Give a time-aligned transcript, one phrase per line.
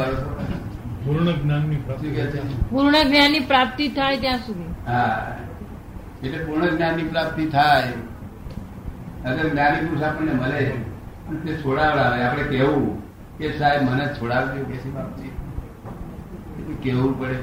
[0.00, 0.36] છો
[1.04, 2.70] પૂર્ણ જ્ઞાનની પ્રાપ્તિ છે?
[2.70, 4.90] પૂર્ણ જ્ઞાનની પ્રાપ્તિ થાય ત્યાં સુધી.
[4.90, 5.36] હા.
[6.22, 7.92] એટલે પૂર્ણ જ્ઞાનની પ્રાપ્તિ થાય.
[9.24, 10.74] અગર જ્ઞાની પુરુષ આપણને મળે.
[11.44, 12.22] તે છોડાવડાવે.
[12.22, 13.02] આપણે કેવું
[13.38, 14.64] કે સાહેબ મને છોડાવજો.
[14.64, 15.30] કે છે બાપજી
[16.82, 17.38] કેવું પડે.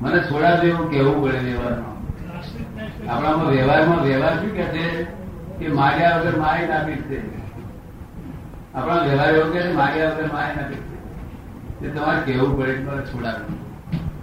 [0.00, 1.94] મને છોડાવજો એવું કેવું પડે વ્યવહારમાં.
[3.12, 5.04] આપણામાં વ્યવહારમાં વ્યવહાર શું કે છે?
[5.58, 7.43] કે માર્યા વગર માય ના પીટશે
[8.76, 10.82] આપણા વ્યવહાર એવો કે માગ્યા વગર માય નથી.
[11.84, 12.72] એ તમારે કેવું પડે
[13.10, 13.58] છોડાવવું.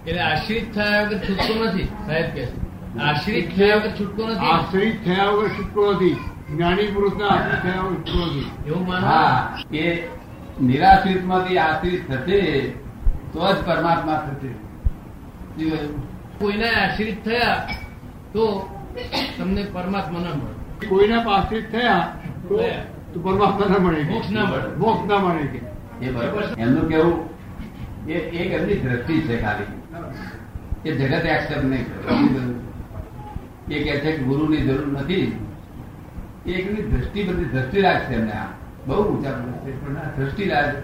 [0.06, 2.44] એટલે આશ્રિત થયા વગર છૂટકો નથી સાહેબ કે
[3.08, 4.50] આશ્રિત થયા વગર છૂટકો નથી.
[4.52, 6.16] આશ્રિત થયા વગર છૂટકો નથી.
[6.50, 8.46] જ્ઞાની પુરુષના આશ્રિત થયા વગર છૂટકો નથી.
[8.66, 9.06] એવું માનો?
[9.06, 9.84] હા એ
[10.68, 12.40] નિરાશ્રિતમાંથી આશ્રિત થશે
[13.32, 14.50] તો જ પરમાત્મા થશે.
[15.56, 15.78] કોઈને
[16.38, 17.58] કોઈના આશ્રિત થયા
[18.32, 18.44] તો
[19.38, 20.54] તમને પરમાત્મા ના મળે.
[20.88, 22.04] કોઈના આશ્રિત થયા
[22.48, 22.54] તો
[23.14, 24.02] તો પરમાત્મા ના મળે.
[24.02, 24.76] મોક્ષ ના મળે.
[24.78, 25.60] મોક્ષ ના મળે કે.
[26.06, 27.28] એ બરોબર એમનું કેવું?
[28.08, 30.90] એ એક એમની દ્રષ્ટિ છે ખાલી.
[30.90, 33.74] એ જગત એક્સેપ્ટ નહીં કરે.
[33.74, 35.46] એ કહે છે કે ગુરુની જરૂર નથી.
[36.46, 38.46] એકની દ્રષ્ટિ બધી દ્રષ્ટિ રાખશે એમને આ.
[38.86, 40.74] બહુ ઊંચા પણ દ્રષ્ટિ રાખ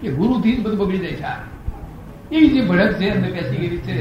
[0.00, 1.36] કે ગુરુથી જ બધું બગડી જાય છે આ.
[2.32, 3.96] એવી જે ભડક છે એમને બેસી ગયેલી છે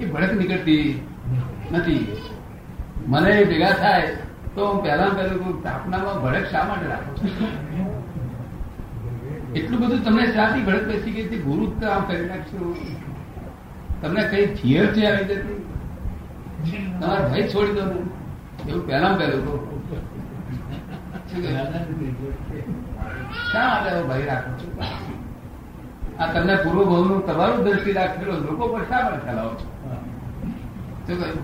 [0.00, 1.00] એ ભડક નીકળતી
[1.72, 2.16] નથી.
[3.06, 4.16] મને એ ભેગા થાય
[4.54, 7.12] તો હું પહેલા પહેલું સ્થાપનામાં ભડક શા માટે રાખો?
[9.54, 12.58] એટલું બધું તમને શાથી ભડક બેસી ગઈ છે ગુરુ આમ કરી નાખશો.
[14.02, 15.60] તમને કઈ ફિયર છે આવી જતી,
[17.00, 17.84] તમારે ભય છોડી દો
[18.68, 19.44] એવું પહેલા પહેલું.
[23.50, 24.68] શા માટે ભય રાખો છો?
[26.18, 29.66] આ તમને પૂર્વ ભાવનું તમારું દ્રષ્ટિ રાખેલો, લોકો પર શા માટે ફેલાવો છો?
[31.06, 31.42] શું કહ્યું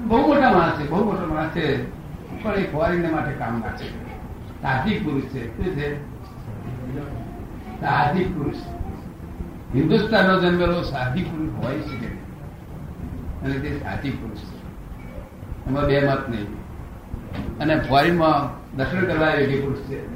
[0.00, 1.90] બહુ મોટા માણસ છે, બહુ મોટો માણસ છે,
[2.42, 4.08] પણ એ ફોરેન માટે કામ ના છે.
[5.04, 5.56] પુરુષ છે.
[5.56, 6.18] શું છે?
[7.80, 8.54] સાહજિક પુરુષ.
[9.74, 12.06] હિન્દુસ્તાનનો જન્મેલો સાહજિક પુરુષ હોય શકે
[13.44, 14.58] અને તે સાહજિક પુરુષ છે.
[15.66, 16.46] એમાં બે મત નહીં.
[17.58, 20.08] અને ફોરેનમાં દર્શન કરવા યોગ્ય પુરુષ છે.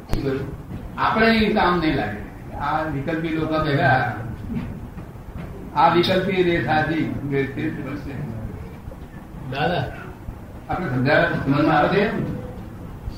[0.97, 2.55] આપણે એ કામ નહીં લાગે.
[2.57, 4.17] આ વિકલ્પી લોકો ભેગા
[5.77, 6.61] આ વિકલ્પી રે
[7.45, 8.32] જ પુરુષ છે.
[9.53, 9.85] દાદા.
[10.71, 12.11] આપણે સમજાવે સમજમાં આવે છે?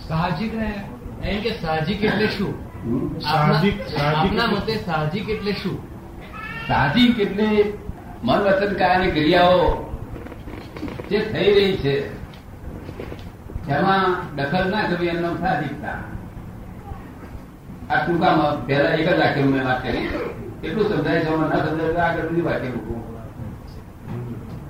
[0.08, 0.84] સાહજિક ને
[1.22, 2.54] એમ કે સાહજિક એટલે શું?
[3.20, 5.78] સાહજિક- આપના સાહજિક આપના એટલે- મતે સાહજિક એટલે શું?
[6.68, 7.48] સાહજિક એટલે
[8.22, 9.88] મન વચન કાયાની ક્રિયાઓ
[11.10, 12.10] જે થઈ રહી છે
[13.68, 14.06] જેમાં
[14.36, 15.98] દખલ ના કરવી એમનો સાહજિકતા.
[17.90, 20.08] આ ટૂંકામાં પહેલા એક જ વાક્ય મેં વાત કરી.
[20.64, 23.13] એટલું સમજાય છે ન સમજાય આગળ બધી વાક્ય મૂકવું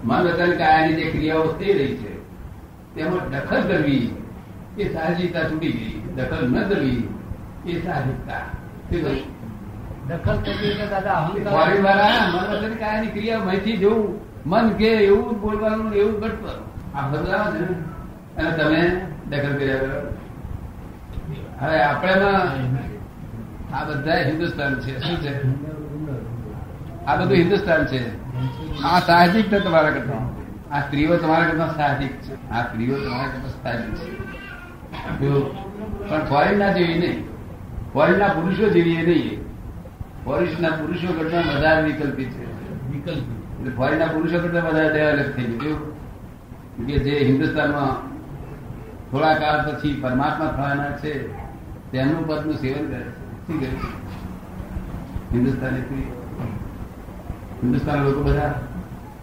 [0.04, 2.12] મન વતન કાયાની જે ક્રિયાઓ થઈ રહી છે
[2.94, 4.04] તેમાં દખલ કરવી
[4.78, 5.94] એ સાહજિકતા છૂટી ગઈ.
[6.16, 7.00] દખલ ન કરવી
[7.66, 8.42] એ સાહજિકતા
[10.08, 11.54] દખલ કરવી એટલે દાદા અહંકાર.
[12.32, 14.08] મન વચન કાયાની ક્રિયા માહિતી જેવું
[14.46, 16.58] મન કે એવું બોલવાનું એવું ઘટતું
[16.98, 17.64] આ બદલાવ છે
[18.38, 18.82] અને તમે
[19.30, 20.00] દખલ કર્યા કરો.
[21.60, 22.14] હવે આપણે
[23.74, 24.92] આ બધા હિન્દુસ્તાન છે.
[25.00, 25.32] શું છે?
[27.06, 28.00] આ બધું હિન્દુસ્તાન છે.
[28.82, 30.76] આ સાહજિક છે તમારા કરતા.
[30.76, 32.50] આ સ્ત્રીઓ તમારા કરતા સાહજિક છે.
[32.50, 34.18] આ સ્ત્રીઓ તમારા કરતા સાહજિક છે.
[36.08, 37.28] પણ ફોરેન ના જેવી નહીં.
[37.92, 39.44] ફોરેન ના પુરુષો જેવી એ નહીં
[40.24, 42.44] ફોરેન પુરુષો કરતા વધારે વિકલ્પી છે.
[42.92, 45.94] વિકલ્પ એટલે ફોરેન પુરુષો કરતા વધારે ડેવલપ થઈ ગયું?
[46.86, 48.14] કે જે હિન્દુસ્તાનમાં
[49.10, 51.32] થોડા કાળ પછી પરમાત્મા થવાના છે
[51.92, 53.46] તેમનું પદનું સેવન કરે છે.
[53.46, 53.68] શું કરે
[55.32, 56.23] હિન્દુસ્તાની સ્ત્રી
[57.64, 58.54] હિન્દુસ્તાન લોકો બધા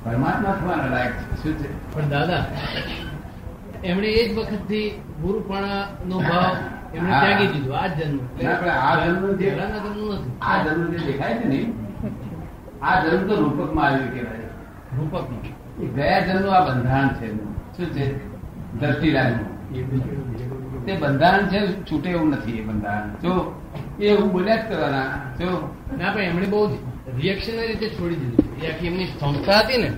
[0.03, 1.43] પરમાત્મા થવાના લાયક છે.
[1.43, 1.93] શું છે?
[1.93, 2.45] પણ દાદા
[3.83, 6.55] એમણે એ જ વખતથી ગુરુપણા નો ભાવ
[6.95, 7.73] એમણે ત્યાગી દીધો.
[7.73, 8.19] આ જન્મ.
[8.69, 9.59] આ જન્મ જે-
[10.41, 11.73] આ જન્મ જે દેખાય છે ને
[12.81, 14.37] આ જન્મ તો રૂપકમાં આવ્યું કહેવાય.
[14.97, 15.23] રૂપક
[15.81, 18.31] એ ગયા જન્મ આ બંધારણ છે શું છે?
[18.79, 23.09] દ્રષ્ટિરાજનું તે બંધારણ છે છૂટે એવું નથી એ બંધારણ.
[23.09, 23.61] જો
[23.99, 25.03] એ એવું બોલ્યા જ કરવાના.
[25.39, 26.77] જો ના પણ એમણે બહુ
[27.19, 28.45] રિએક્શનરી રીતે છોડી દીધું.
[28.61, 29.89] એ આખી એમની સંસ્થા હતી ને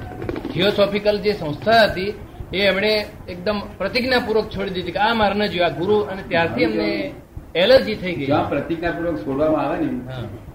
[0.52, 2.12] થિયોસોફિકલ જે સંસ્થા હતી
[2.54, 2.94] એ એમણે
[3.34, 6.88] એકદમ પ્રતિજ્ઞાપૂર્વક છોડી દીધી કે આ મારે ન જોયું આ ગુરુ અને ત્યારથી એમને
[7.62, 8.28] એલર્જી થઈ ગઈ.
[8.32, 9.90] જ્યાં પ્રતિજ્ઞાપૂર્વક છોડવામાં આવે ને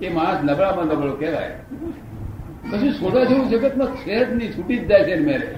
[0.06, 1.56] એ માણસ નબળામાં નબળો કહેવાય.
[2.70, 5.48] કશું છોડવા જેવું જગતમાં છે જ નહીં છૂટી જ જાય છે મેરેજ મેરે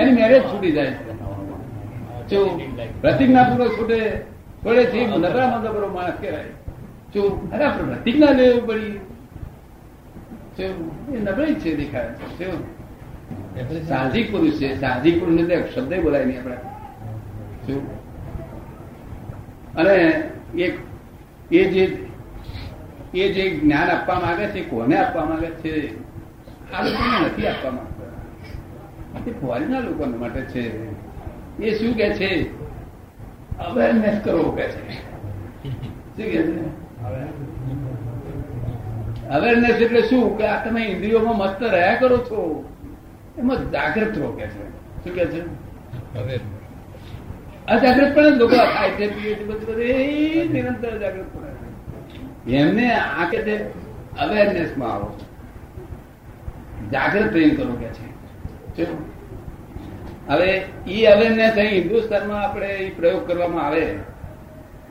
[0.00, 0.92] એની મેરેજ છૂટી જાય
[2.28, 2.40] છે.
[3.02, 3.98] પ્રતિજ્ઞાપૂર્વક છૂટે
[4.62, 6.52] છોડે છે નબળામાં નબળો માણસ કહેવાય.
[7.14, 7.22] જો
[7.54, 8.94] અરે પ્રતિજ્ઞા લેવી પડી
[10.60, 12.04] એ નબળી છે દેખાય.
[12.04, 12.72] છે
[13.88, 14.80] સાહજિક પુરુષ છે.
[14.80, 16.56] સાહજિક પુરુષ ને શબ્દ બોલાય નહીં આપણે.
[19.76, 19.94] અને
[20.54, 20.78] એક
[21.52, 22.08] એ જે
[23.14, 25.96] એ જે જ્ઞાન આપવા માંગે છે કોને આપવા માંગે છે?
[26.72, 29.30] આ લોકોને નથી આપવા માંગતા.
[29.30, 30.90] એ ફોરીના લોકો માટે છે.
[31.58, 32.62] એ શું કે છે?
[33.58, 34.92] અવેરનેસ કરવો કે છે.
[35.92, 36.82] શું કે છે?
[39.32, 40.38] અવેરનેસ એટલે શું?
[40.38, 42.64] કે આ તમે ઇન્દ્રિયોમાં મસ્ત રહ્યા કરો છો?
[43.38, 44.70] એમાં જાગૃત રહો કે છે.
[45.04, 45.42] શું કે છે?
[47.66, 49.82] અજાગૃત પણ લોકો ખાય છે પીએ છે બધું બધું.
[49.82, 53.56] એ નિરંતર જાગૃત પણ એમને આ કે છે
[54.18, 55.18] અવેરનેસમાં આવો.
[56.92, 59.12] જાગૃત રહીને કરો કે છે?
[60.28, 63.96] હવે ઈ અવેરનેસ અહીં હિન્દુસ્તાનમાં આપણે એ પ્રયોગ કરવામાં આવે.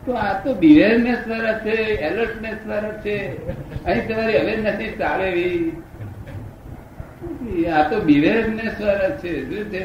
[0.05, 3.17] તો આ તો બિહેરનેસ દ્વારા છે, એલર્ટનેસ દ્વારા છે.
[3.85, 5.27] અહીં તમારી અવેરનેસ ચાલે
[7.73, 9.83] આ તો બિહેરનેસ દ્વારા છે, શું છે?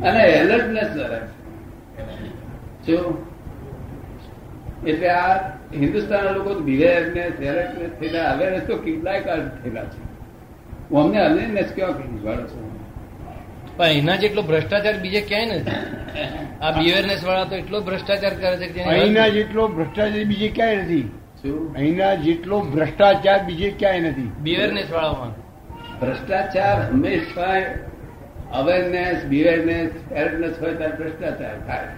[0.00, 1.36] અને એલર્ટનેસ દ્વારા છે.
[2.86, 3.26] જો,
[4.86, 5.36] એટલે આ
[5.74, 10.00] હિન્દુસ્તાનના લોકો બિહેરનેસ, એલર્ટનેસ થયેલા અવેરનેસ તો કેટલાય કાળ થયેલા છે.
[10.96, 12.77] અમને અવેરનેસ કેવા કહી છું
[13.78, 15.76] પણ એના જેટલો ભ્રષ્ટાચાર બીજે ક્યાંય નથી.
[16.60, 21.04] આ બિહેવિયરનેસ વાળા તો એટલો ભ્રષ્ટાચાર કરે છે કે અહીંના જેટલો ભ્રષ્ટાચાર બીજે ક્યાંય નથી.
[21.76, 24.32] અહીંના જેટલો ભ્રષ્ટાચાર બીજે ક્યાંય નથી.
[24.42, 25.32] બિહેવિયરનેસ વાળામાં.
[26.00, 27.54] ભ્રષ્ટાચાર હંમેશા
[28.54, 31.88] અવેરનેસ બિવેરનેસ એરનેસ હોય ત્યારે ભ્રષ્ટાચાર થાય.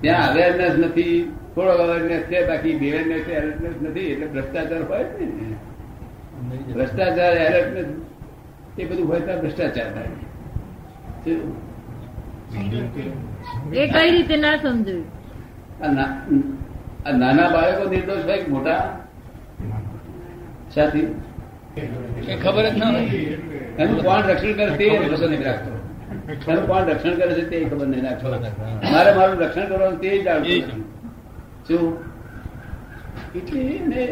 [0.00, 5.54] ત્યાં અવેરનેસ નથી થોડો અવેરનેસ છે બાકી બિવેરનેસ એરનેસ નથી એટલે ભ્રષ્ટાચાર હોય ને.
[6.72, 7.86] ભ્રષ્ટાચાર એરનેસ
[8.78, 10.10] એ બધું હોય ત્યાં ભ્રષ્ટાચાર થાય.
[13.72, 15.98] એ કઈ રીતે ના સમજાયું
[17.06, 18.82] આ નાના બાળકો નિર્દોષ હોય મોટા?
[20.74, 21.06] સાથી?
[22.42, 23.06] ખબર જ ના હોય.
[23.78, 25.70] એનું કોણ રક્ષણ કરે તે ખબર નહીં રાખતો.
[26.48, 28.26] એનું કોણ રક્ષણ કરે છે તે ખબર નહીં રાખતો.
[28.92, 30.60] મારે મારું રક્ષણ કરવાનું તે જ નથી.
[31.68, 31.84] શું?
[33.34, 34.04] એટલે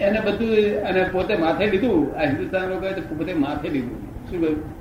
[0.00, 2.18] એને એને બધું અને પોતે માથે લીધું.
[2.18, 4.30] આ હિન્દુસ્તાન લોકો પોતે માથે લીધું.
[4.30, 4.80] શું કહ્યું?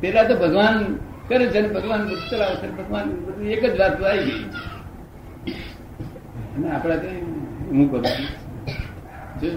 [0.00, 4.44] પેલા તો ભગવાન કરે છે ભગવાન ચલાવે છે ભગવાન બધું એક જ વાત આવી ગઈ.
[6.56, 7.20] અને આપણા કઈ
[7.70, 8.02] હું કરું
[9.40, 9.48] જો.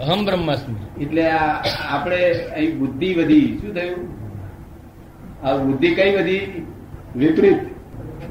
[0.00, 1.04] અહમ બ્રહ્માસ્મી.
[1.04, 3.58] એટલે આ આપણે અહીં બુદ્ધિ વધી.
[3.58, 4.08] શું થયું?
[5.46, 6.66] આ બુદ્ધિ કઈ વધી?
[7.16, 7.58] વિપરીત.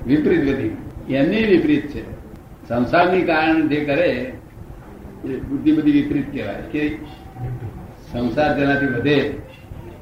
[0.07, 0.77] વિપરીત વધી.
[1.13, 2.15] એમની વિપરીત છે.
[2.67, 4.33] સંસારની કારણ જે કરે
[5.23, 6.61] બુદ્ધિ બધી વિપરીત કહેવાય.
[6.71, 6.97] કે
[8.11, 9.41] સંસાર જેનાથી વધે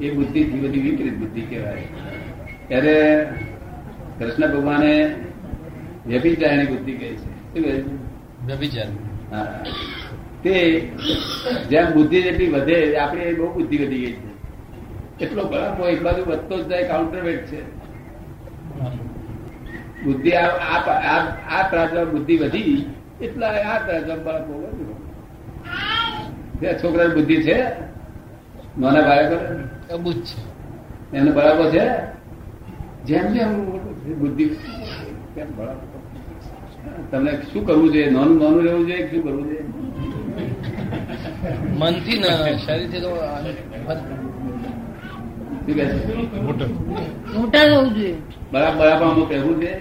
[0.02, 1.88] એ બુદ્ધિથી બધી વિપરીત બુદ્ધિ કહેવાય.
[2.68, 3.28] ત્યારે
[4.20, 5.16] કૃષ્ણ ભગવાને
[6.08, 7.82] વ્યભિચારણી બુદ્ધિ કહી છે.
[8.46, 8.88] વ્યભિચાર.
[9.32, 9.64] હા.
[10.44, 10.80] તે
[11.70, 14.34] જેમ બુદ્ધિ જેટલી વધે આપણી બહુ બુદ્ધિ વધી ગઈ છે.
[15.26, 17.62] એટલો બરાબર એક બાજુ વધતો જ જાય કાઉન્ટરવેટ છે.
[20.04, 22.86] બુદ્ધિ આ આ બુદ્ધિ વધી
[23.22, 23.80] એટલા આ
[26.60, 27.56] તે છોકરાની બુદ્ધિ છે
[28.80, 29.36] નાના બાળકો
[29.94, 30.38] અબુજ છે.
[31.14, 31.84] એમને બરાબર છે
[33.06, 33.52] જેમ જેમ
[34.20, 34.46] બુદ્ધિ
[35.36, 35.88] કેમ બરાબર?
[37.12, 38.10] તમને શું કરવું જોઈએ?
[38.12, 39.64] નાનું નાનું રહેવું જોઈએ શું કરવું જોઈએ?
[41.80, 42.24] મનથી ન
[42.58, 43.10] શરીરથી તો
[46.42, 46.70] મોટા.
[47.66, 48.16] રહેવું જોઈએ.
[48.52, 49.72] બરાબર બરાબામાં પહેરવું છે?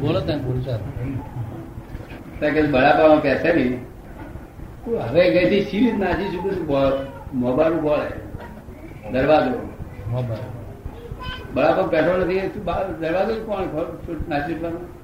[0.00, 0.78] બોલો ત્યાં બોલતા
[2.70, 3.74] બરાબામાં પહેરશે નહીં.
[5.12, 8.10] હવે ગઈથી સીરી નાસી ચૂક્યું મોબાઈલ બોલે
[9.12, 9.56] દરવાજો.
[11.54, 12.40] બરાબર બેઠો નથી
[13.00, 13.64] દરવાજો જ કોણ
[14.28, 15.03] નાસી ચૂકવાનું